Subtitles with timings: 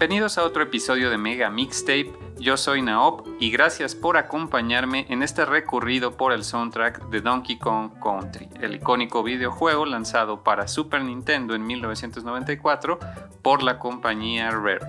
[0.00, 2.10] Bienvenidos a otro episodio de Mega Mixtape.
[2.38, 7.58] Yo soy Naop y gracias por acompañarme en este recorrido por el soundtrack de Donkey
[7.58, 12.98] Kong Country, el icónico videojuego lanzado para Super Nintendo en 1994
[13.42, 14.80] por la compañía Rare.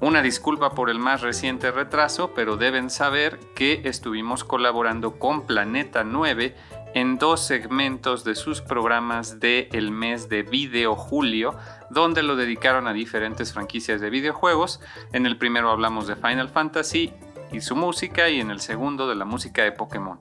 [0.00, 6.04] Una disculpa por el más reciente retraso, pero deben saber que estuvimos colaborando con Planeta
[6.04, 6.54] 9
[6.94, 11.56] en dos segmentos de sus programas del el mes de Video Julio,
[11.90, 14.80] donde lo dedicaron a diferentes franquicias de videojuegos.
[15.12, 17.12] En el primero hablamos de Final Fantasy
[17.52, 20.18] y su música y en el segundo de la música de Pokémon.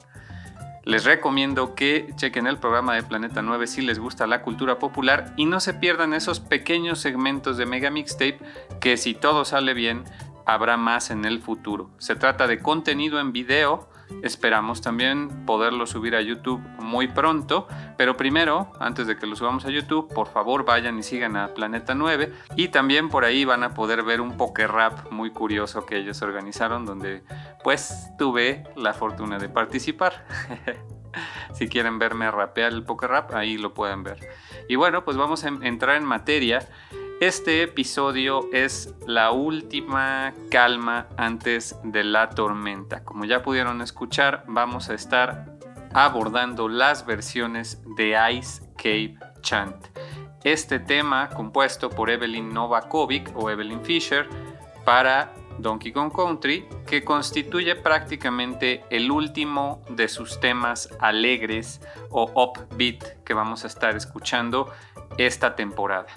[0.84, 5.34] Les recomiendo que chequen el programa de Planeta 9 si les gusta la cultura popular
[5.38, 8.40] y no se pierdan esos pequeños segmentos de Mega Mixtape
[8.80, 10.04] que si todo sale bien
[10.46, 11.92] habrá más en el futuro.
[12.00, 13.89] Se trata de contenido en video
[14.24, 19.66] Esperamos también poderlo subir a YouTube muy pronto, pero primero, antes de que lo subamos
[19.66, 23.64] a YouTube, por favor vayan y sigan a Planeta 9 y también por ahí van
[23.64, 27.24] a poder ver un poker rap muy curioso que ellos organizaron donde
[27.64, 30.26] pues tuve la fortuna de participar.
[31.54, 34.20] si quieren verme rapear el poker rap, ahí lo pueden ver.
[34.68, 36.68] Y bueno, pues vamos a entrar en materia.
[37.20, 43.04] Este episodio es la última calma antes de la tormenta.
[43.04, 45.58] Como ya pudieron escuchar, vamos a estar
[45.94, 49.76] abordando las versiones de Ice Cave Chant.
[50.46, 54.26] Este tema compuesto por Evelyn Novakovic o Evelyn Fisher
[54.86, 61.82] para Donkey Kong Country, que constituye prácticamente el último de sus temas alegres
[62.12, 64.72] o upbeat que vamos a estar escuchando
[65.18, 66.08] esta temporada.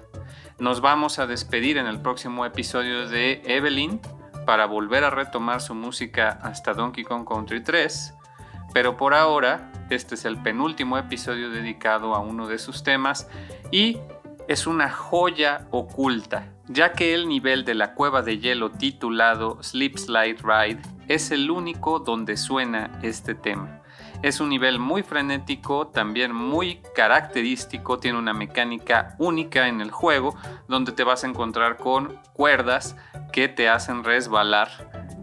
[0.63, 4.01] Nos vamos a despedir en el próximo episodio de Evelyn
[4.47, 8.15] para volver a retomar su música hasta Donkey Kong Country 3,
[8.73, 13.29] pero por ahora este es el penúltimo episodio dedicado a uno de sus temas
[13.73, 13.99] y
[14.47, 19.99] es una joya oculta, ya que el nivel de la cueva de hielo titulado Sleep
[19.99, 23.82] Slide Ride es el único donde suena este tema.
[24.23, 30.37] Es un nivel muy frenético, también muy característico, tiene una mecánica única en el juego
[30.69, 32.97] donde te vas a encontrar con cuerdas
[33.33, 34.69] que te hacen resbalar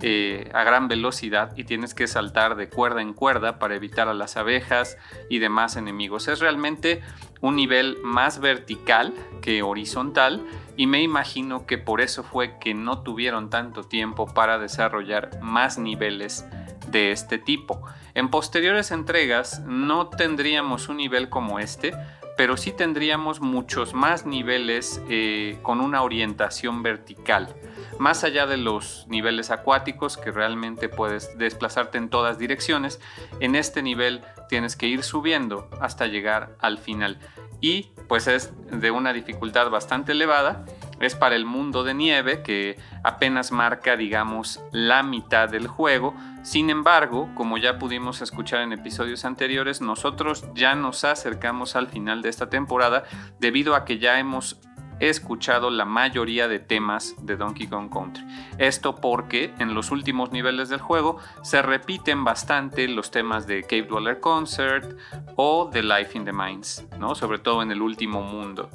[0.01, 4.13] eh, a gran velocidad y tienes que saltar de cuerda en cuerda para evitar a
[4.13, 4.97] las abejas
[5.29, 6.27] y demás enemigos.
[6.27, 7.01] Es realmente
[7.41, 10.45] un nivel más vertical que horizontal
[10.75, 15.77] y me imagino que por eso fue que no tuvieron tanto tiempo para desarrollar más
[15.77, 16.45] niveles
[16.91, 17.81] de este tipo.
[18.19, 21.93] En posteriores entregas no tendríamos un nivel como este,
[22.35, 27.55] pero sí tendríamos muchos más niveles eh, con una orientación vertical.
[27.97, 32.99] Más allá de los niveles acuáticos que realmente puedes desplazarte en todas direcciones,
[33.39, 37.19] en este nivel tienes que ir subiendo hasta llegar al final.
[37.61, 40.65] Y pues es de una dificultad bastante elevada.
[40.99, 46.13] Es para el mundo de nieve que apenas marca, digamos, la mitad del juego.
[46.43, 52.21] Sin embargo, como ya pudimos escuchar en episodios anteriores, nosotros ya nos acercamos al final
[52.21, 53.03] de esta temporada
[53.39, 54.59] debido a que ya hemos
[54.99, 58.23] he escuchado la mayoría de temas de Donkey Kong Country.
[58.57, 63.83] Esto porque en los últimos niveles del juego se repiten bastante los temas de Cave
[63.83, 64.97] Dweller Concert
[65.35, 67.15] o The Life in the Mines, ¿no?
[67.15, 68.69] sobre todo en el último mundo.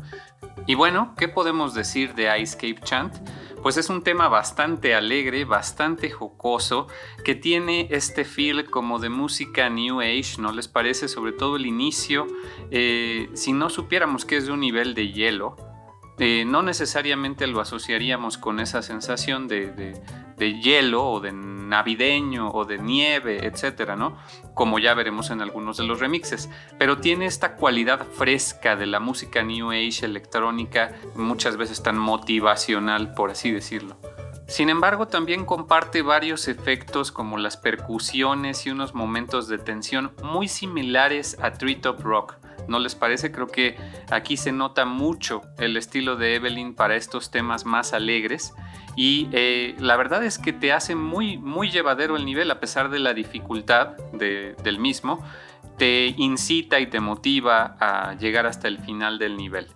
[0.67, 3.15] Y bueno, ¿qué podemos decir de Ice Cave Chant?
[3.63, 6.87] Pues es un tema bastante alegre, bastante jocoso,
[7.25, 11.09] que tiene este feel como de música New Age, ¿no les parece?
[11.09, 12.27] Sobre todo el inicio,
[12.71, 15.57] eh, si no supiéramos que es de un nivel de hielo,
[16.19, 20.01] eh, no necesariamente lo asociaríamos con esa sensación de,
[20.39, 24.17] hielo o de navideño o de nieve, etcétera, ¿no?
[24.55, 26.51] Como ya veremos en algunos de los remixes.
[26.79, 33.15] Pero tiene esta cualidad fresca de la música New Age electrónica, muchas veces tan motivacional,
[33.15, 33.97] por así decirlo.
[34.47, 40.49] Sin embargo, también comparte varios efectos como las percusiones y unos momentos de tensión muy
[40.49, 42.37] similares a Treetop Rock
[42.69, 43.31] ¿No les parece?
[43.31, 43.77] Creo que
[44.11, 48.55] aquí se nota mucho el estilo de Evelyn para estos temas más alegres
[48.97, 52.91] y eh, la verdad es que te hace muy, muy llevadero el nivel a pesar
[52.91, 55.25] de la dificultad del mismo.
[55.79, 59.67] Te incita y te motiva a llegar hasta el final del nivel.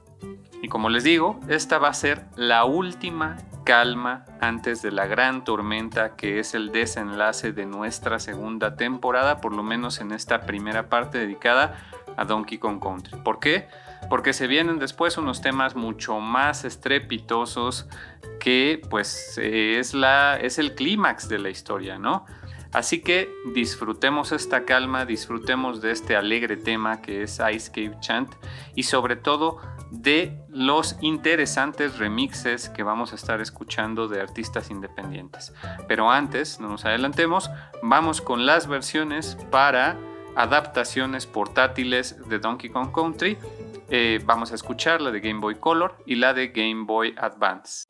[0.62, 5.44] Y como les digo, esta va a ser la última calma antes de la gran
[5.44, 10.88] tormenta que es el desenlace de nuestra segunda temporada, por lo menos en esta primera
[10.88, 11.74] parte dedicada
[12.18, 13.18] a Donkey Kong Country.
[13.22, 13.68] ¿Por qué?
[14.10, 17.86] Porque se vienen después unos temas mucho más estrepitosos
[18.40, 22.26] que pues es, la, es el clímax de la historia, ¿no?
[22.72, 28.30] Así que disfrutemos esta calma, disfrutemos de este alegre tema que es Ice Cave Chant
[28.74, 29.58] y sobre todo
[29.90, 35.54] de los interesantes remixes que vamos a estar escuchando de artistas independientes.
[35.86, 37.50] Pero antes, no nos adelantemos,
[37.82, 39.96] vamos con las versiones para
[40.38, 43.36] adaptaciones portátiles de Donkey Kong Country.
[43.90, 47.84] Eh, vamos a escuchar la de Game Boy Color y la de Game Boy Advance.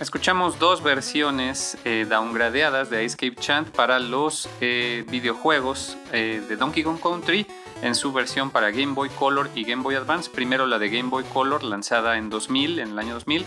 [0.00, 6.84] Escuchamos dos versiones eh, downgradeadas de Escape Chant para los eh, videojuegos eh, de Donkey
[6.84, 7.44] Kong Country
[7.82, 10.30] en su versión para Game Boy Color y Game Boy Advance.
[10.30, 13.44] Primero la de Game Boy Color lanzada en 2000, en el año 2000,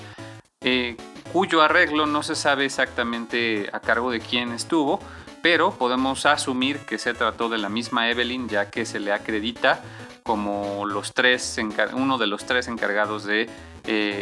[1.31, 4.99] cuyo arreglo no se sabe exactamente a cargo de quién estuvo,
[5.41, 9.81] pero podemos asumir que se trató de la misma Evelyn ya que se le acredita
[10.23, 11.57] como los tres,
[11.93, 13.49] uno de los tres encargados de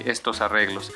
[0.05, 0.93] estos arreglos.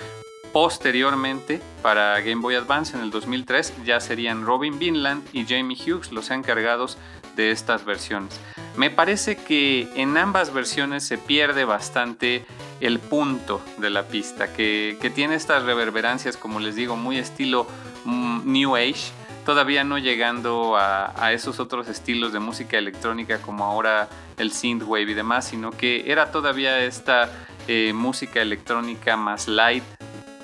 [0.53, 6.11] Posteriormente, para Game Boy Advance en el 2003, ya serían Robin Vinland y Jamie Hughes
[6.11, 6.99] los encargados
[7.35, 8.39] de estas versiones.
[8.77, 12.45] Me parece que en ambas versiones se pierde bastante
[12.81, 17.65] el punto de la pista, que, tiene estas reverberancias, como les digo, muy estilo
[18.05, 19.11] mm, New Age,
[19.47, 24.07] todavía no llegando a, esos otros estilos de música electrónica como ahora
[24.37, 27.31] el synthwave y demás, sino que era todavía esta
[27.67, 29.83] eh, música electrónica más light,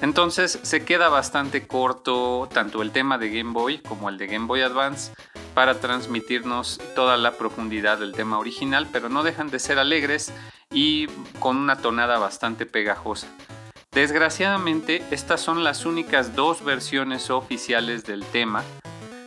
[0.01, 4.47] entonces se queda bastante corto tanto el tema de Game Boy como el de Game
[4.47, 5.11] Boy Advance
[5.53, 10.31] para transmitirnos toda la profundidad del tema original, pero no dejan de ser alegres
[10.71, 11.07] y
[11.39, 13.27] con una tonada bastante pegajosa.
[13.91, 18.63] Desgraciadamente, estas son las únicas dos versiones oficiales del tema.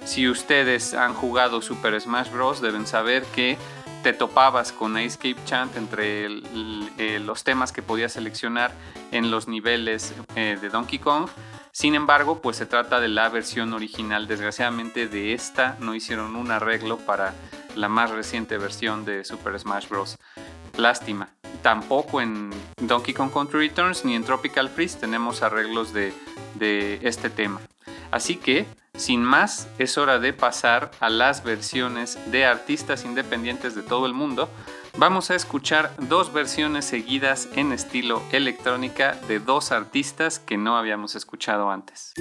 [0.05, 2.61] Si ustedes han jugado Super Smash Bros.
[2.61, 3.59] deben saber que
[4.03, 8.73] te topabas con Escape Chant entre eh, los temas que podías seleccionar
[9.13, 11.29] en los niveles eh, de Donkey Kong.
[11.71, 14.27] Sin embargo, pues se trata de la versión original.
[14.27, 17.33] Desgraciadamente de esta no hicieron un arreglo para
[17.77, 20.19] la más reciente versión de Super Smash Bros.
[20.77, 21.31] Lástima.
[21.63, 22.51] Tampoco en
[22.81, 26.13] Donkey Kong Country Returns ni en Tropical Freeze tenemos arreglos de,
[27.03, 27.61] este tema.
[28.11, 33.83] Así que sin más, es hora de pasar a las versiones de artistas independientes de
[33.83, 34.51] todo el mundo.
[34.99, 41.17] Vamos a escuchar dos versiones seguidas en estilo electrónica de dos artistas que no habíamos
[41.17, 42.13] escuchado antes.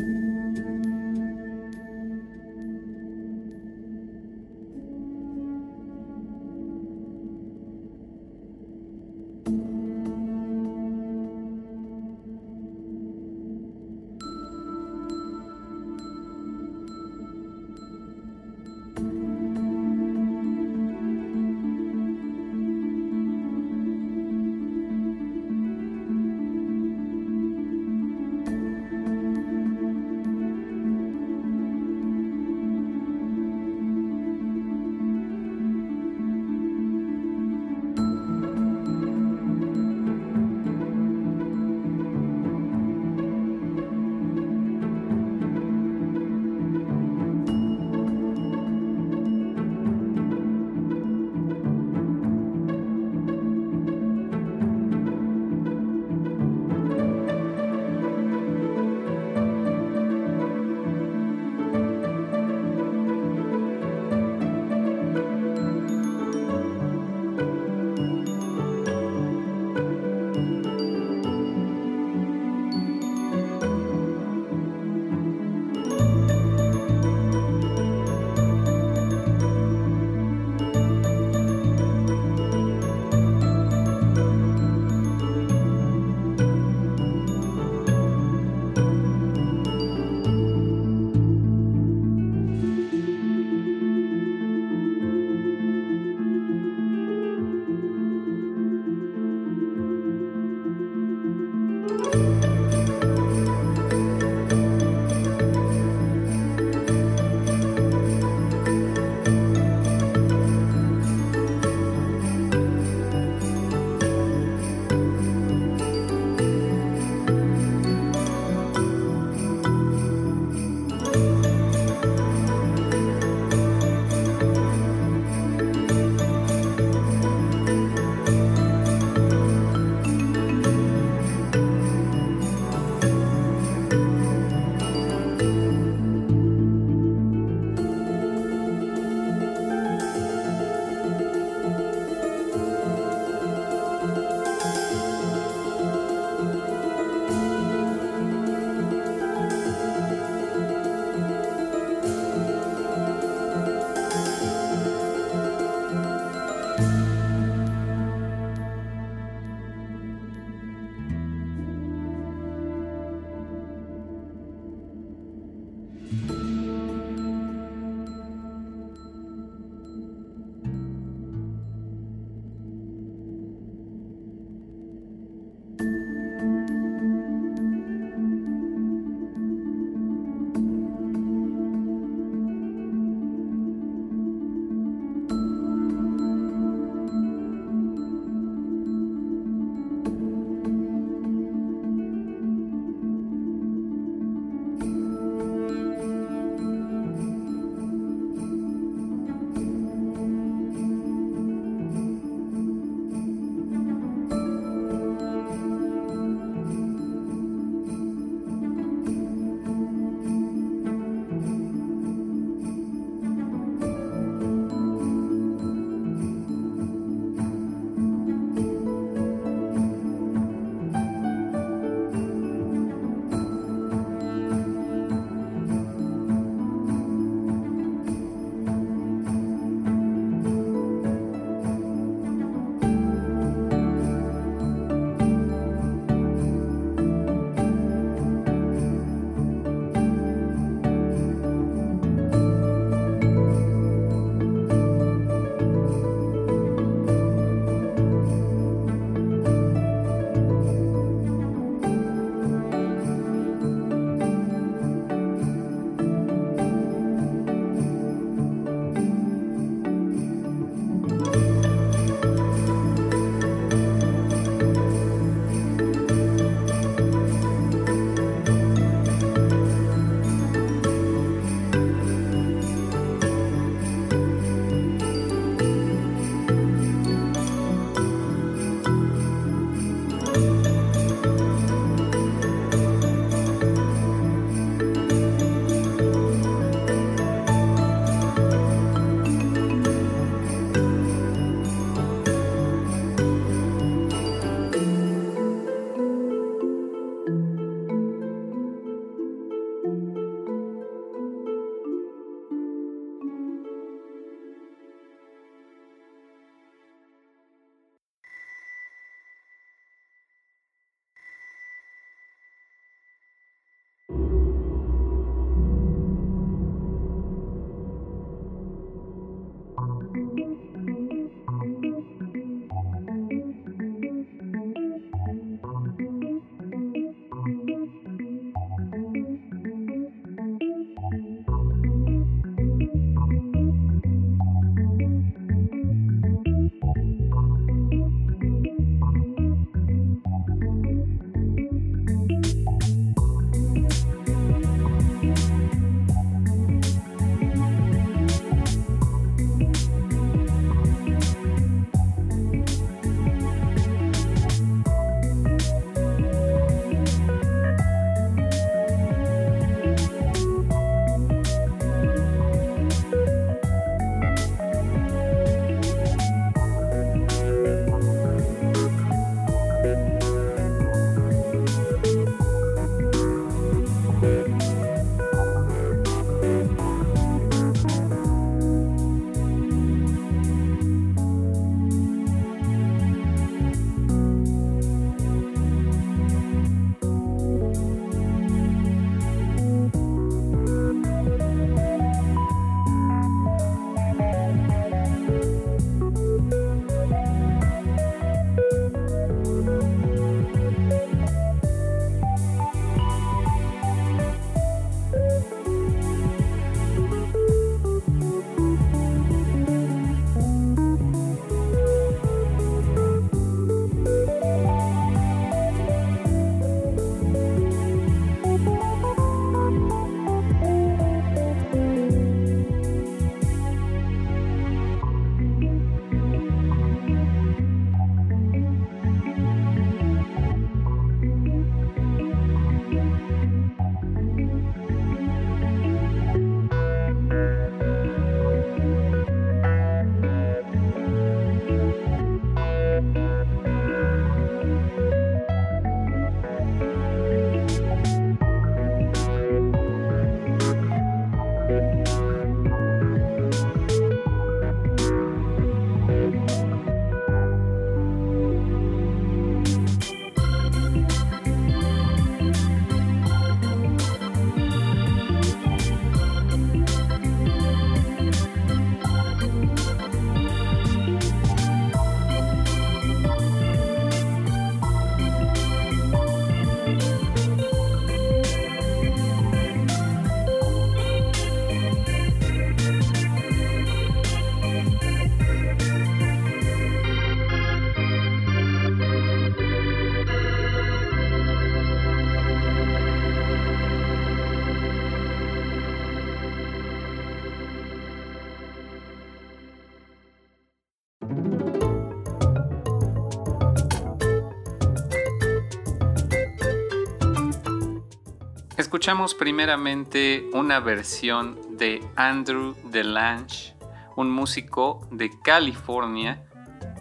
[509.01, 513.73] Escuchamos primeramente una versión de Andrew DeLange,
[514.15, 516.43] un músico de California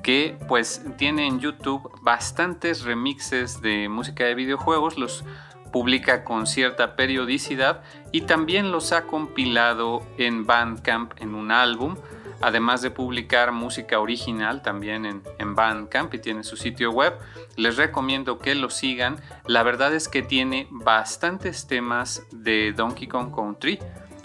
[0.02, 5.26] que pues tiene en YouTube bastantes remixes de música de videojuegos, los
[5.74, 7.82] publica con cierta periodicidad
[8.12, 11.96] y también los ha compilado en Bandcamp en un álbum
[12.40, 17.14] además de publicar música original también en, en, Bandcamp y tiene su sitio web.
[17.56, 19.16] Les recomiendo que lo sigan.
[19.46, 23.78] La verdad es que tiene bastantes temas de Donkey Kong Country.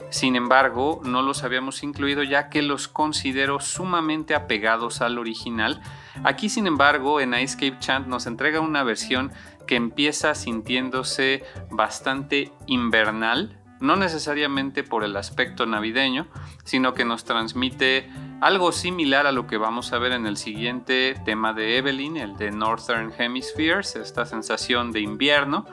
[0.10, 5.82] Sin embargo, no los habíamos incluido ya que los considero sumamente apegados al original.
[6.24, 9.34] Aquí, sin embargo, en Escape Chant nos entrega una versión
[9.66, 16.28] que empieza sintiéndose bastante invernal, no necesariamente por el aspecto navideño,
[16.64, 18.10] sino que nos transmite
[18.42, 22.36] algo similar a lo que vamos a ver en el siguiente tema de Evelyn, el
[22.38, 25.66] de Northern Hemispheres, esta sensación de invierno,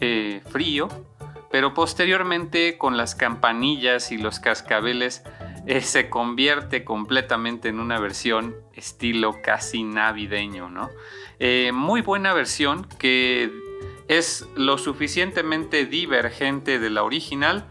[0.00, 0.88] eh, frío,
[1.50, 5.22] pero posteriormente con las campanillas y los cascabeles
[5.66, 10.90] eh, se convierte completamente en una versión estilo casi navideño, ¿no?
[11.38, 13.50] Eh, muy buena versión que
[14.10, 17.64] es lo suficientemente divergente de la original,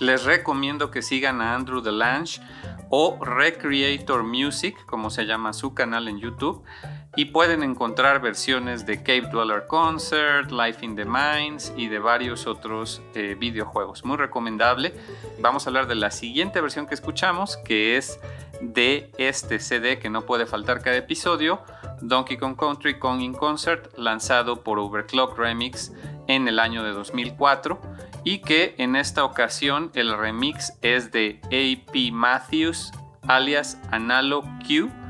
[0.00, 2.42] les recomiendo que sigan a Andrew DeLange
[2.90, 6.62] o Recreator Music, como se llama su canal en YouTube,
[7.14, 12.46] y pueden encontrar versiones de Cave Dweller Concert, Life in the Mines y de varios
[12.46, 14.04] otros eh, videojuegos.
[14.04, 14.94] Muy recomendable.
[15.40, 18.18] Vamos a hablar de la siguiente versión que escuchamos, que es
[18.62, 21.60] de este CD que no puede faltar cada episodio,
[22.00, 25.92] Donkey Kong Country Kong in Concert, lanzado por Overclock Remix
[26.28, 27.80] en el año de 2004
[28.24, 32.92] y que en esta ocasión el remix es de AP Matthews
[33.26, 35.01] alias Analo Q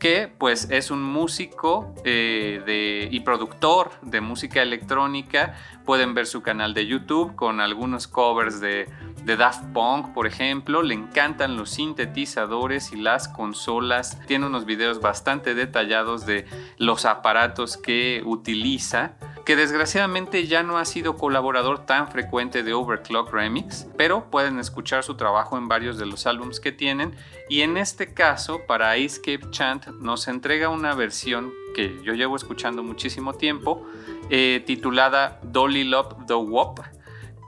[0.00, 5.54] que pues es un músico eh, y productor de música electrónica.
[5.84, 8.88] Pueden ver su canal de YouTube con algunos covers de,
[9.24, 10.82] de, Daft Punk, por ejemplo.
[10.82, 14.18] Le encantan los sintetizadores y las consolas.
[14.26, 16.46] Tiene unos videos bastante detallados de
[16.78, 19.16] los aparatos que utiliza
[19.50, 25.02] que desgraciadamente ya no ha sido colaborador tan frecuente de Overclock Remix, pero pueden escuchar
[25.02, 27.16] su trabajo en varios de los álbumes que tienen
[27.48, 32.84] y en este caso para Escape Chant nos entrega una versión que yo llevo escuchando
[32.84, 33.84] muchísimo tiempo
[34.30, 36.78] eh, titulada Dolly Love the Wop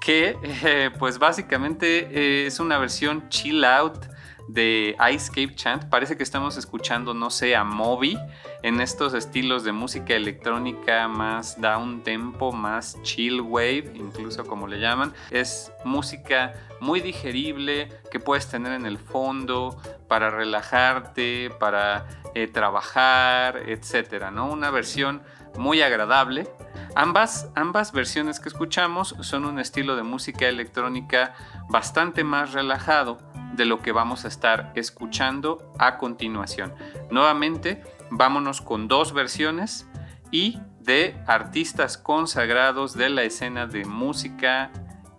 [0.01, 4.07] que eh, pues básicamente eh, es una versión chill out
[4.49, 5.85] de Escape Chant.
[5.87, 8.19] Parece que estamos escuchando, no sé, a Moby
[8.63, 14.79] en estos estilos de música electrónica más down tempo, más chill wave, incluso como le
[14.79, 15.13] llaman.
[15.31, 19.77] Es música muy digerible que puedes tener en el fondo
[20.09, 24.51] para relajarte, para eh, trabajar, etcétera, ¿no?
[24.51, 25.23] Una versión
[25.57, 26.49] muy agradable.
[26.95, 31.35] Ambas, ambas versiones que escuchamos son un estilo de música electrónica
[31.69, 33.19] bastante más relajado
[33.53, 36.75] de lo que vamos a estar escuchando a continuación.
[37.11, 39.89] Nuevamente, vámonos con dos versiones
[40.31, 44.71] y de artistas consagrados de la escena de música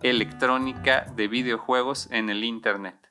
[0.02, 3.03] electrónica de videojuegos en el Internet.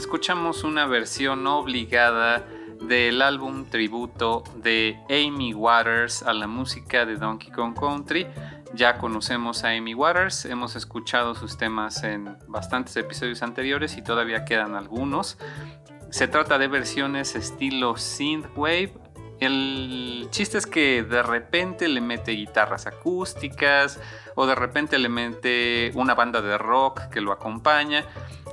[0.00, 2.46] Escuchamos una versión obligada
[2.80, 8.26] del álbum tributo de Amy Waters a la música de Donkey Kong Country.
[8.72, 14.46] Ya conocemos a Amy Waters, hemos escuchado sus temas en bastantes episodios anteriores y todavía
[14.46, 15.36] quedan algunos.
[16.08, 18.94] Se trata de versiones estilo synthwave.
[19.38, 24.00] El chiste es que de repente le mete guitarras acústicas
[24.34, 28.04] o de repente le mete una banda de rock que lo acompaña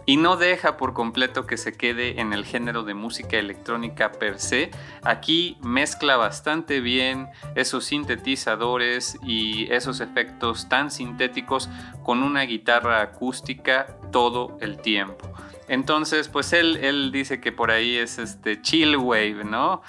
[0.07, 4.39] y no deja por completo que se quede en el género de música electrónica per
[4.39, 4.71] se.
[5.03, 11.69] Aquí mezcla bastante bien esos sintetizadores y esos efectos tan sintéticos
[12.03, 15.29] con una guitarra acústica todo el tiempo.
[15.67, 19.81] Entonces, pues él, él dice que por ahí es este chill wave, ¿no?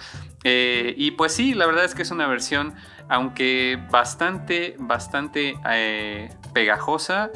[0.42, 2.74] Eh, y pues sí, la verdad es que es una versión,
[3.08, 7.30] aunque bastante, bastante eh, pegajosa,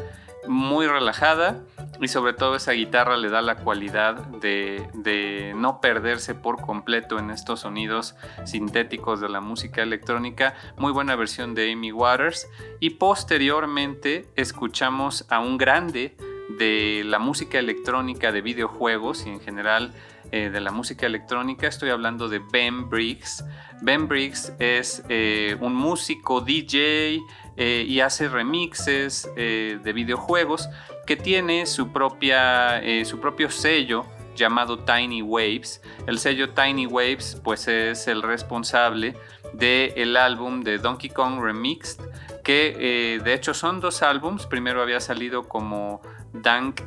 [0.49, 1.61] muy relajada
[2.01, 7.31] y sobre todo esa guitarra le da la cualidad de, no perderse por completo en
[7.31, 10.55] estos sonidos sintéticos de la música electrónica.
[10.77, 12.49] Muy buena versión de Amy Waters
[12.81, 16.17] y posteriormente escuchamos a un grande
[16.59, 19.95] de la música electrónica de videojuegos y en general
[20.33, 21.67] eh, de la música electrónica.
[21.69, 23.45] Estoy hablando de Ben Briggs.
[23.83, 27.21] Ben Briggs es eh, un músico DJ
[27.57, 30.69] eh, y hace remixes de videojuegos
[31.07, 35.83] que tiene su, propia, su propio sello llamado Tiny Waves.
[36.07, 39.15] El sello Tiny Waves pues es el responsable
[39.53, 42.01] del álbum de Donkey Kong Remixed,
[42.43, 44.47] que de hecho son dos álbums.
[44.47, 46.01] Primero había salido como
[46.33, 46.81] Dank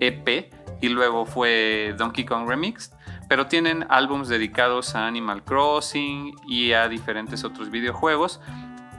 [0.00, 2.92] EP y luego fue Donkey Kong Remixed,
[3.28, 8.40] pero tienen álbums dedicados a Animal Crossing y a diferentes otros videojuegos,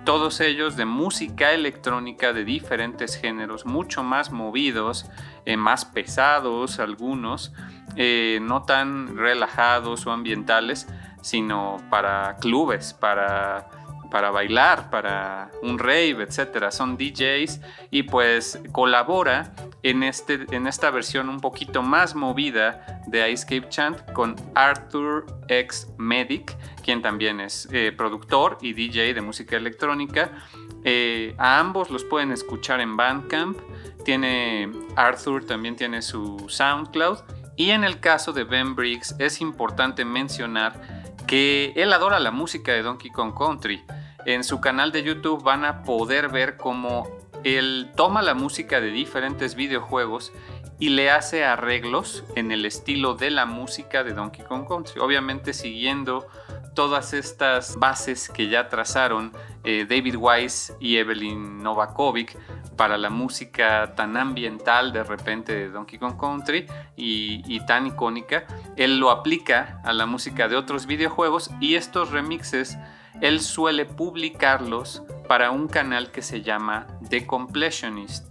[0.04, 5.06] todos ellos de música electrónica de diferentes géneros, mucho más movidos,
[5.46, 7.54] eh, más pesados algunos,
[7.96, 10.88] eh, no tan relajados o ambientales,
[11.22, 13.68] sino para clubes, para
[14.12, 16.70] para bailar, para un rave, etcétera.
[16.70, 23.32] Son DJs y pues colabora en, este, en esta versión un poquito más movida de
[23.32, 29.56] Ice Chant con Arthur X Medic, quien también es eh, productor y DJ de música
[29.56, 30.32] electrónica.
[30.84, 33.58] Eh, a ambos los pueden escuchar en Bandcamp.
[34.04, 37.20] Tiene Arthur también tiene su SoundCloud.
[37.56, 42.74] Y en el caso de Ben Briggs es importante mencionar que él adora la música
[42.74, 43.84] de Donkey Kong Country.
[44.26, 47.08] En su canal de YouTube van a poder ver cómo
[47.44, 50.32] él toma la música de diferentes videojuegos
[50.80, 55.00] y le hace arreglos en el estilo de la música de Donkey Kong Country.
[55.00, 56.28] Obviamente siguiendo
[56.74, 59.32] todas estas bases que ya trazaron
[59.64, 62.38] eh, David Wise y Evelyn Novakovic
[62.76, 66.66] para la música tan ambiental de repente de Donkey Kong Country
[66.96, 68.46] y, y, tan icónica,
[68.78, 72.78] él lo aplica a la música de otros videojuegos y estos remixes
[73.20, 78.31] él suele publicarlos para un canal que se llama The Completionist,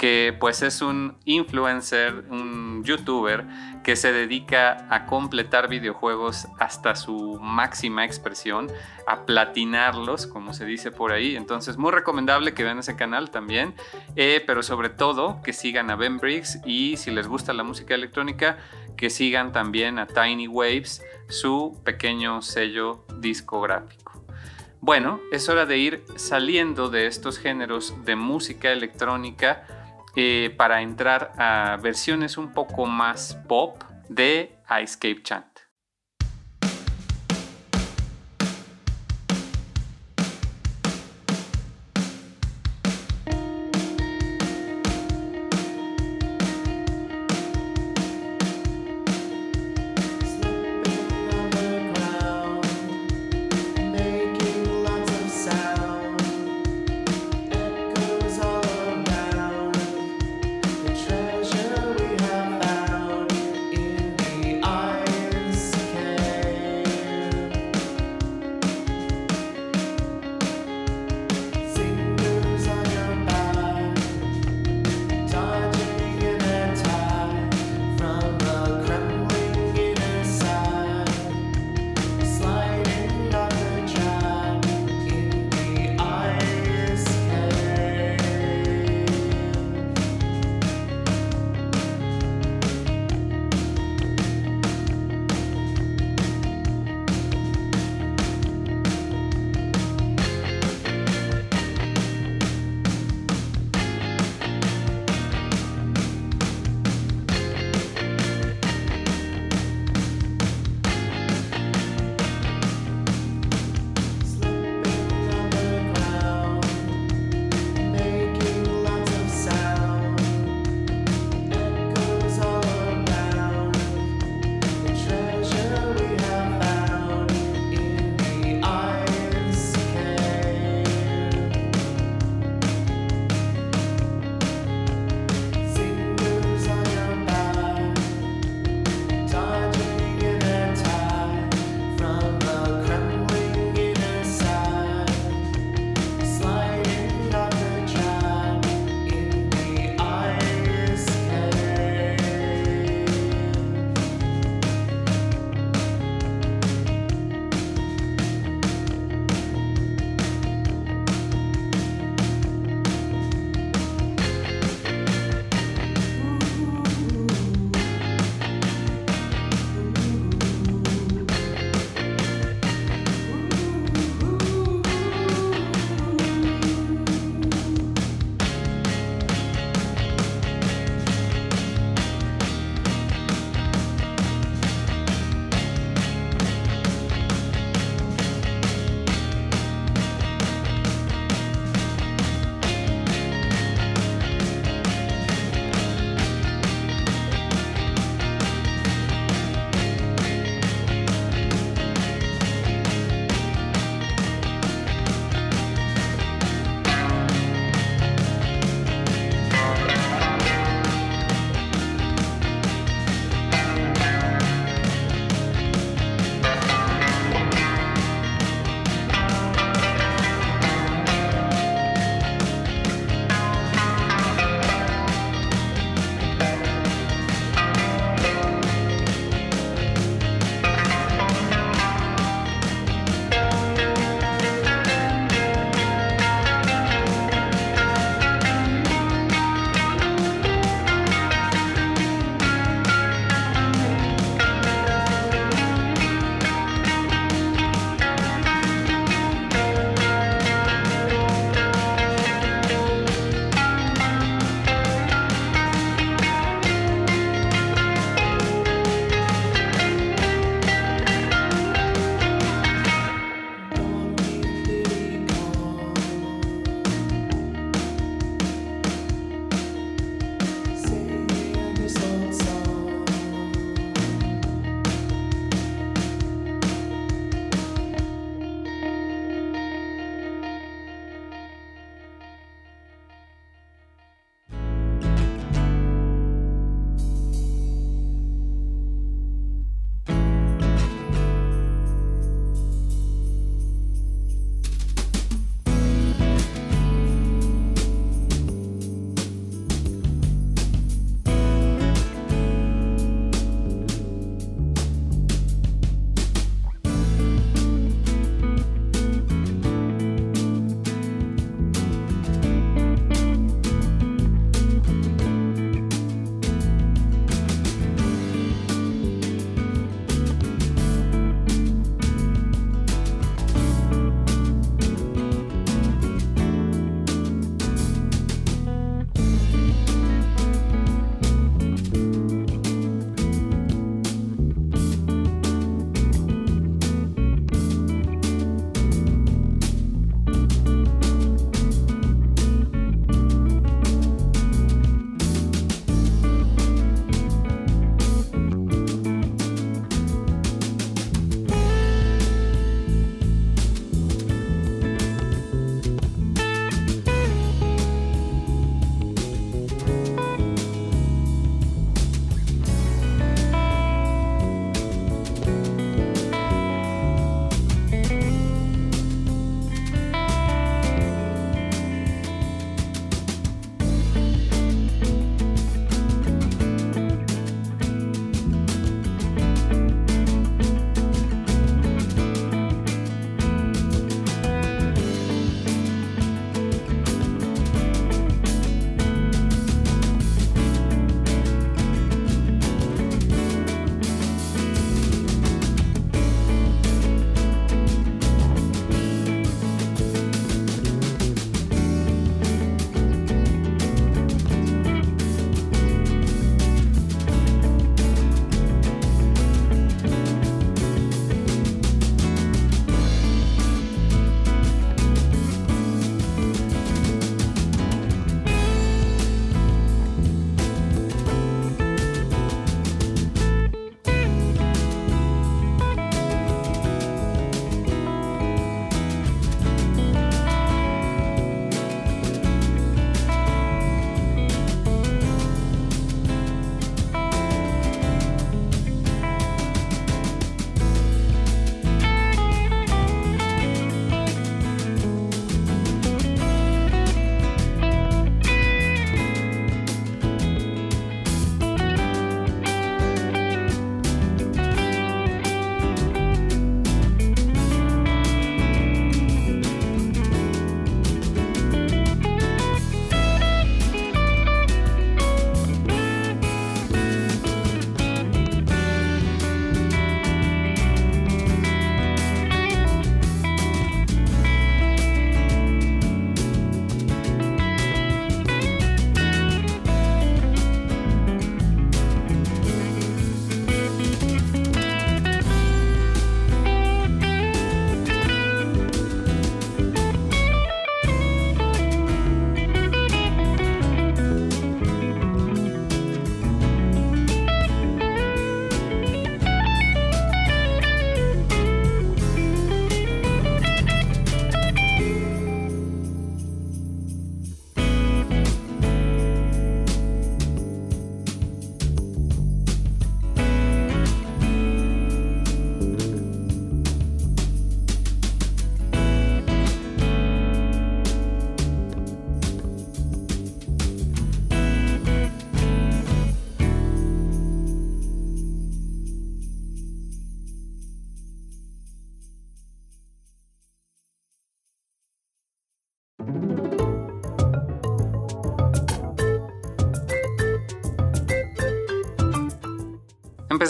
[0.00, 3.44] que pues es un influencer, un youtuber
[3.84, 8.68] que se dedica a completar videojuegos hasta su máxima expresión,
[9.06, 11.36] a platinarlos, como se dice por ahí.
[11.36, 13.74] Entonces, muy recomendable que vean ese canal también,
[14.16, 17.94] eh, pero sobre todo que sigan a Ben Briggs y si les gusta la música
[17.94, 18.56] electrónica,
[18.96, 24.24] que sigan también a Tiny Waves, su pequeño sello discográfico.
[24.80, 29.66] Bueno, es hora de ir saliendo de estos géneros de música electrónica
[30.16, 35.49] eh, para entrar a versiones un poco más pop de Escape Chant.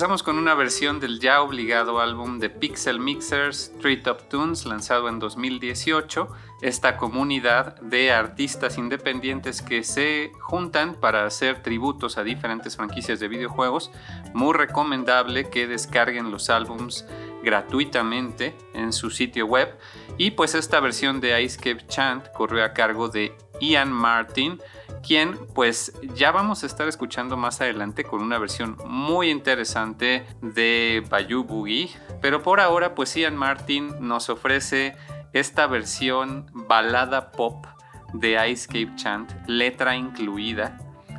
[0.01, 5.11] Empezamos con una versión del ya obligado álbum de Pixel Mixers Street Top Tunes lanzado
[5.11, 6.27] en 2018.
[6.63, 13.29] Esta comunidad de artistas independientes que se juntan para hacer tributos a diferentes franquicias de
[13.29, 13.91] videojuegos.
[14.33, 17.05] Muy recomendable que descarguen los álbums
[17.43, 19.79] gratuitamente en su sitio web.
[20.17, 24.63] Y pues esta versión de Ice Cave Chant corrió a cargo de Ian Martin
[25.07, 31.03] quien pues ya vamos a estar escuchando más adelante con una versión muy interesante de
[31.09, 31.91] Bayou Boogie.
[32.21, 34.97] Pero por ahora pues Ian Martin nos ofrece
[35.33, 37.67] esta versión balada pop
[38.13, 40.79] de Ice Cape Chant, letra incluida,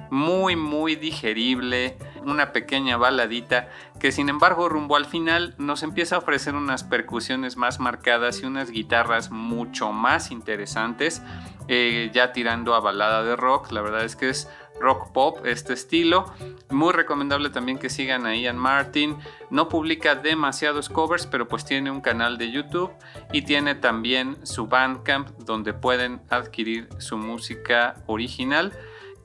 [0.10, 3.70] muy muy digerible, una pequeña baladita
[4.00, 8.46] que sin embargo rumbo al final nos empieza a ofrecer unas percusiones más marcadas y
[8.46, 11.22] unas guitarras mucho más interesantes
[11.68, 13.72] eh, ya tirando a balada de rock.
[13.72, 14.50] La verdad es que es
[14.80, 16.26] rock pop este estilo.
[16.70, 19.18] Muy recomendable también que sigan a Ian Martin.
[19.50, 22.92] No publica demasiados covers, pero pues tiene un canal de YouTube
[23.32, 28.74] y tiene también su Bandcamp donde pueden adquirir su música original.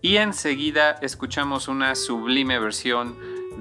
[0.06, 3.16] Y enseguida escuchamos una sublime versión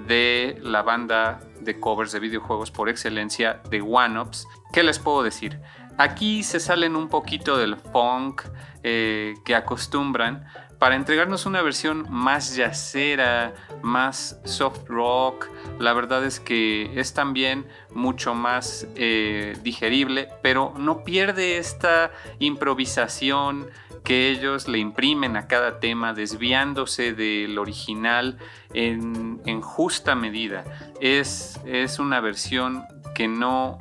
[0.06, 4.48] de la banda de covers de videojuegos por excelencia de One Ups.
[4.72, 5.60] ¿Qué les puedo decir?
[5.98, 8.44] Aquí se salen un poquito del funk
[8.84, 10.46] eh, que acostumbran
[10.78, 15.48] para entregarnos una versión más yacera, más soft rock.
[15.80, 23.68] La verdad es que es también mucho más eh, digerible, pero no pierde esta improvisación
[24.06, 28.38] que ellos le imprimen a cada tema, desviándose del original
[28.74, 30.64] en, justa medida.
[31.02, 32.84] Es, es una versión
[33.16, 33.80] que no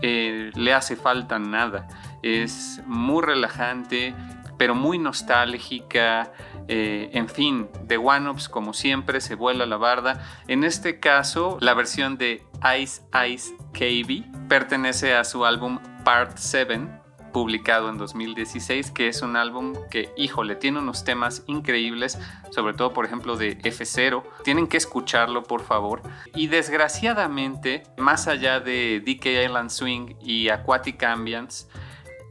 [0.00, 1.88] eh, le hace falta nada.
[2.22, 4.14] Es muy relajante,
[4.56, 6.32] pero muy nostálgica.
[6.68, 10.24] Eh, en fin, de One Ups, como siempre, se vuela la barda.
[10.46, 12.46] En este caso, la versión de
[12.80, 17.03] Ice Ice KB pertenece a su álbum Part 7,
[17.34, 22.16] publicado en 2016, que es un álbum que, híjole, tiene unos temas increíbles,
[22.52, 24.22] sobre todo, por ejemplo, de F0.
[24.44, 26.00] Tienen que escucharlo, por favor.
[26.36, 31.66] Y desgraciadamente, más allá de DK Island Swing y Aquatic Ambience,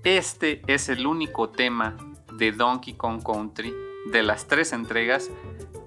[0.05, 1.97] este es el único tema
[2.31, 3.73] de Donkey Kong Country
[4.09, 5.29] de las tres entregas.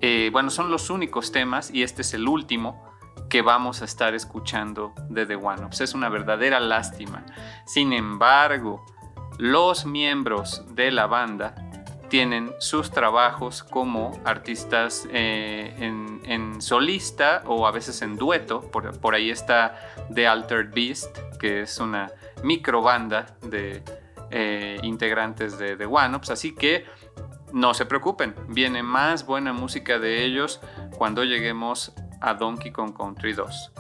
[0.03, 2.85] Eh, bueno, son los únicos temas y este es el último
[3.31, 5.81] que vamos a estar escuchando de The One Ups.
[5.81, 7.25] Es una verdadera lástima.
[7.65, 8.85] Sin embargo,
[9.39, 11.55] los miembros de la banda
[12.09, 18.63] tienen sus trabajos como artistas eh, en, solista o a veces en dueto.
[18.71, 19.79] Por, ahí está
[20.15, 22.11] The Altered Beast, que es una
[22.43, 23.83] micro banda de
[24.31, 26.31] eh, integrantes de The One Ups.
[26.31, 26.87] Así que
[27.53, 30.61] no se preocupen, viene más buena música de ellos
[30.97, 33.73] cuando lleguemos a Donkey Kong Country 2.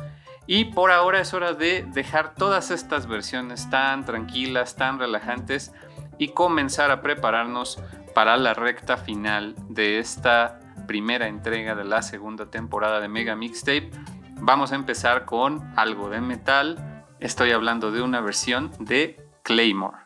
[0.46, 5.72] Y por ahora es hora de dejar todas estas versiones tan tranquilas, tan relajantes
[6.18, 7.80] y comenzar a prepararnos
[8.14, 13.90] para la recta final de esta primera entrega de la segunda temporada de Mega Mixtape.
[14.40, 17.04] Vamos a empezar con algo de metal.
[17.18, 20.05] Estoy hablando de una versión de Claymore.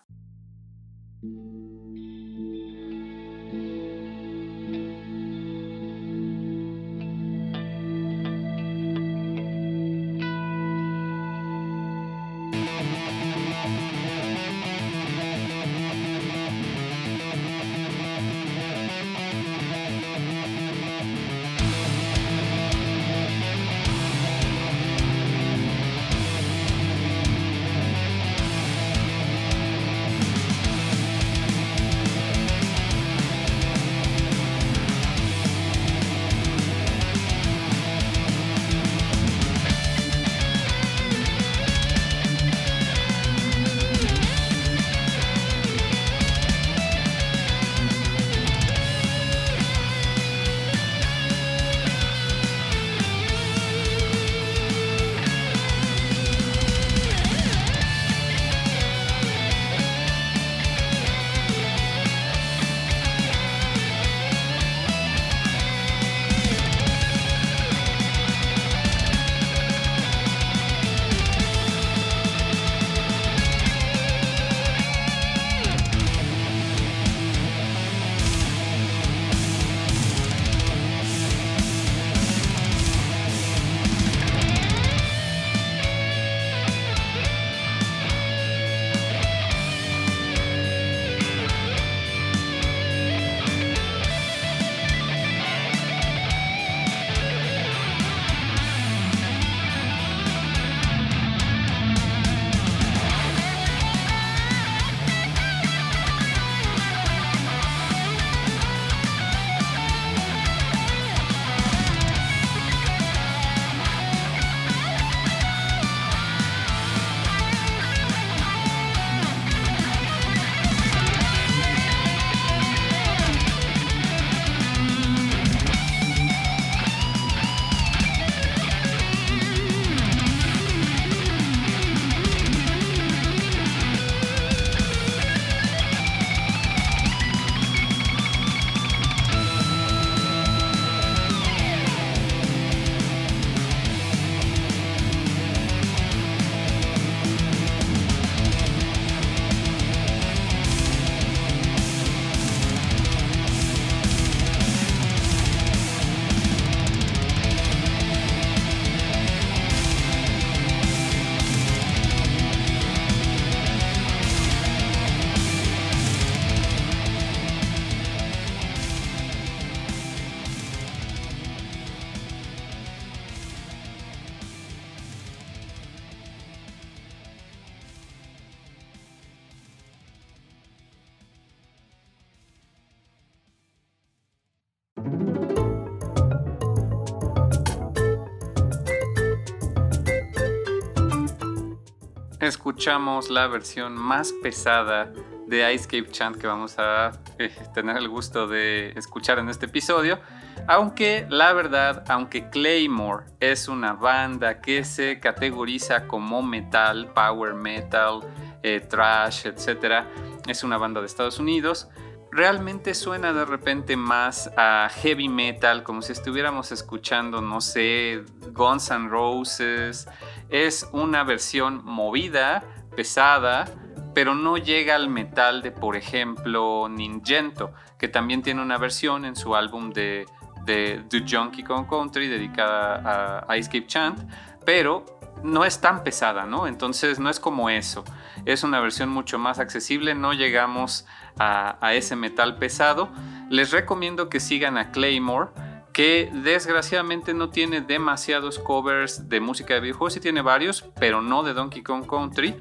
[192.51, 195.13] Escuchamos la versión más pesada
[195.47, 199.67] de Ice Cape Chant que vamos a eh, tener el gusto de escuchar en este
[199.67, 200.19] episodio.
[200.67, 208.21] Aunque la verdad, aunque Claymore es una banda que se categoriza como metal, power metal,
[208.65, 210.05] eh, trash, etc.,
[210.49, 211.89] es una banda de Estados Unidos,
[212.33, 218.91] realmente suena de repente más a heavy metal, como si estuviéramos escuchando, no sé, Guns
[218.91, 220.09] N' Roses.
[220.51, 222.63] Es una versión movida,
[222.97, 223.67] pesada,
[224.15, 229.37] pero no llega al metal de, por ejemplo, Ningento, que también tiene una versión en
[229.37, 230.27] su álbum de,
[230.67, 234.21] The Junkie Kong Country dedicada a Ice Chant,
[234.65, 235.05] pero
[235.43, 236.67] no es tan pesada, ¿no?
[236.67, 238.05] Entonces no es como eso.
[238.45, 241.07] Es una versión mucho más accesible, no llegamos
[241.39, 243.09] a, ese metal pesado.
[243.49, 245.51] Les recomiendo que sigan a Claymore,
[245.93, 251.43] que desgraciadamente no tiene demasiados covers de música de videojuegos, sí tiene varios, pero no
[251.43, 252.55] de Donkey Kong Country.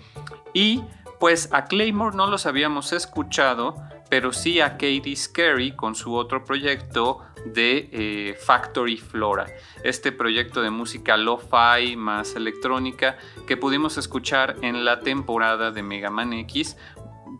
[0.53, 0.83] Y
[1.19, 3.75] pues a Claymore no los habíamos escuchado,
[4.09, 9.47] pero sí a Katie Scary con su otro proyecto de eh, Factory Flora,
[9.83, 13.17] este proyecto de música lo-fi más electrónica
[13.47, 16.75] que pudimos escuchar en la temporada de Mega Man X,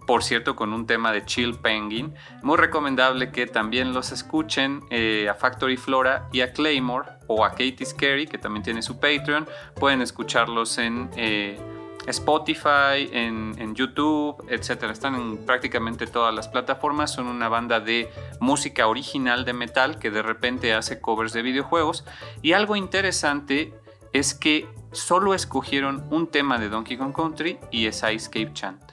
[0.09, 2.15] por cierto con un tema de Chill Penguin.
[2.41, 7.51] Muy recomendable que también los escuchen eh, a Factory Flora y a Claymore o a
[7.51, 9.47] Katie Scary, que también tiene su Patreon.
[9.75, 11.11] Pueden escucharlos en...
[11.15, 11.59] Eh,
[12.07, 14.91] Spotify, en, YouTube, etcétera.
[14.93, 17.11] Están en prácticamente todas las plataformas.
[17.11, 22.03] Son una banda de música original de metal que de repente hace covers de videojuegos.
[22.41, 23.75] Y algo interesante
[24.11, 28.88] es que solo escogieron un tema de Donkey Kong Country y es Ice Chant.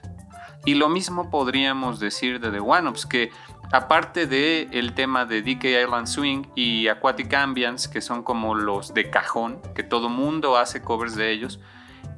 [0.67, 3.31] Y lo mismo podríamos decir de The One-Ups, que
[3.73, 8.93] aparte del el tema de DK Island Swing y Aquatic Ambience, que son como los
[8.93, 11.61] de cajón, que todo mundo hace covers de ellos,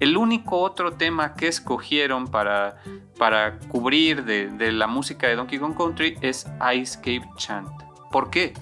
[0.00, 2.76] el único otro tema que escogieron para,
[3.18, 7.68] para cubrir de, la música de Donkey Kong Country es Ice Cape Chant.
[8.10, 8.54] ¿Por qué?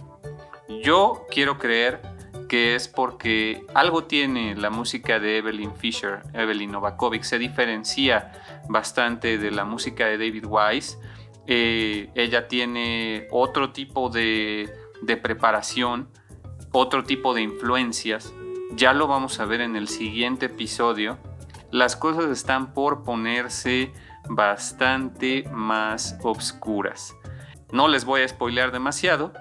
[0.82, 2.01] Yo quiero creer
[2.49, 8.32] que es porque algo tiene la música de Evelyn Fisher, Evelyn Novakovic, se diferencia
[8.69, 10.99] bastante de la música de David Wise.
[11.47, 14.71] Eh, ella tiene otro tipo de,
[15.23, 16.09] preparación,
[16.73, 18.33] otro tipo de influencias
[18.77, 21.19] ya lo vamos a ver en el siguiente episodio,
[21.71, 23.93] las cosas están por ponerse
[24.29, 27.14] bastante más obscuras.
[27.73, 29.33] No les voy a spoilear demasiado,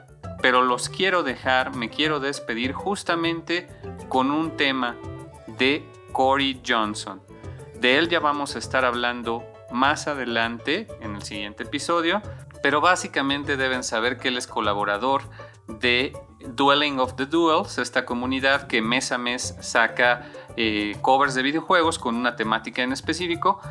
[0.41, 3.67] pero los quiero dejar, me quiero despedir justamente
[4.09, 4.95] con un tema
[5.47, 7.21] de Corey Johnson.
[7.86, 12.19] De él ya vamos a estar hablando más adelante en el siguiente episodio,
[12.63, 15.21] pero básicamente deben saber que él es colaborador
[15.67, 16.17] de
[16.47, 20.23] Dueling of the Duels, esta comunidad que mes a mes saca
[20.57, 23.61] eh, covers de videojuegos con una temática en específico,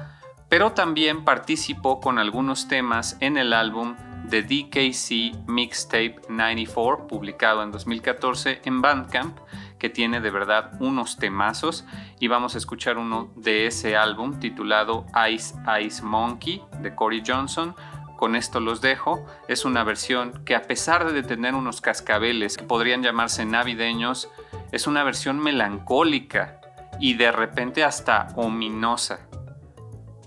[0.48, 3.96] pero también participó con algunos temas en el álbum
[4.28, 9.36] de DKC Mixtape 94, publicado en 2014 en Bandcamp,
[9.78, 11.84] que tiene de verdad unos temazos.
[12.20, 17.74] Y vamos a escuchar uno de ese álbum titulado Ice Ice Monkey de Corey Johnson
[18.16, 19.26] con esto los dejo.
[19.48, 24.30] Es una versión que a pesar de tener unos cascabeles que podrían llamarse navideños,
[24.72, 26.60] es una versión melancólica
[26.98, 29.28] y de repente hasta ominosa.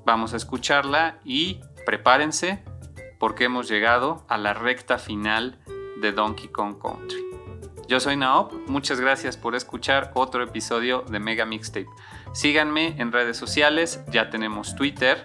[0.05, 2.63] Vamos a escucharla y prepárense
[3.19, 5.59] porque hemos llegado a la recta final
[5.99, 7.36] de Donkey Kong Country.
[7.87, 11.87] Yo soy Naop, muchas gracias por escuchar otro episodio de Mega Mixtape.
[12.33, 15.23] Síganme en redes sociales, ya tenemos Twitter,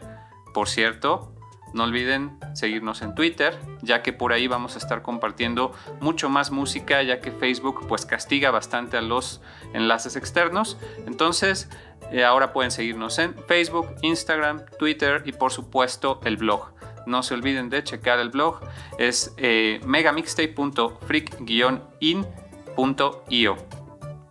[0.55, 1.35] por cierto,
[1.75, 6.53] no olviden seguirnos en Twitter, ya que por ahí vamos a estar compartiendo mucho más
[6.53, 9.41] música, ya que Facebook pues castiga bastante a los
[9.73, 10.79] enlaces externos.
[11.07, 11.69] Entonces,
[12.13, 16.71] eh, ahora pueden seguirnos en Facebook, Instagram, Twitter y por supuesto el blog.
[17.07, 18.61] No se olviden de checar el blog,
[18.99, 22.42] es eh, megamixtape.freak-in.io.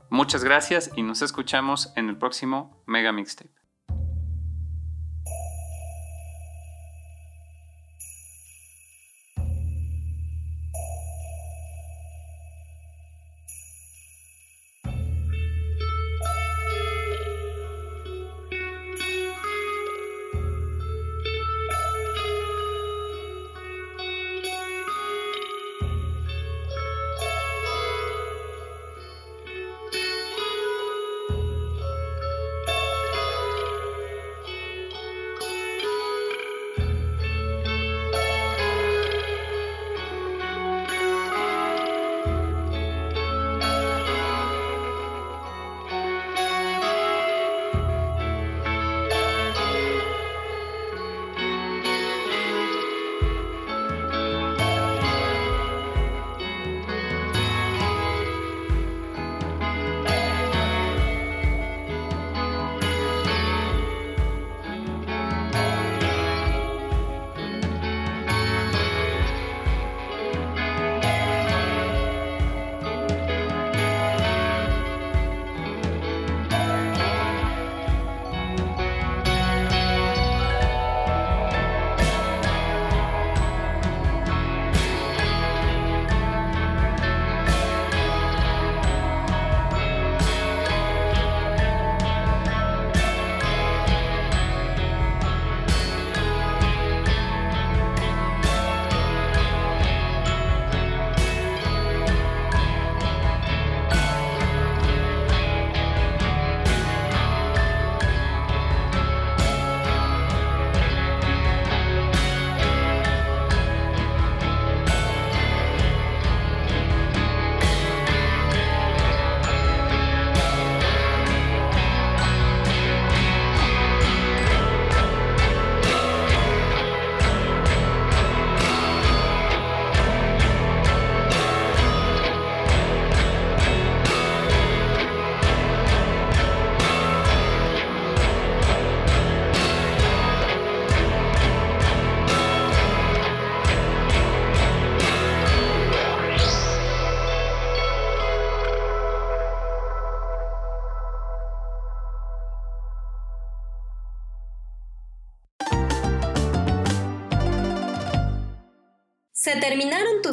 [0.09, 3.60] Muchas gracias y nos escuchamos en el próximo Mega Mixtape.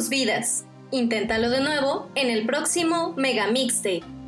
[0.09, 0.65] Vidas.
[0.91, 4.18] Inténtalo de nuevo en el próximo Mega Mixtape.